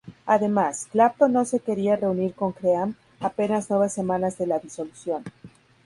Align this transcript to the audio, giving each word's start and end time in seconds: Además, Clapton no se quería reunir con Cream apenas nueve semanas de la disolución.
Además, 0.25 0.87
Clapton 0.91 1.31
no 1.33 1.45
se 1.45 1.59
quería 1.59 1.95
reunir 1.95 2.33
con 2.33 2.53
Cream 2.53 2.95
apenas 3.19 3.69
nueve 3.69 3.87
semanas 3.87 4.35
de 4.39 4.47
la 4.47 4.57
disolución. 4.57 5.23